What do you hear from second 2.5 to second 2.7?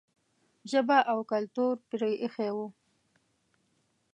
و.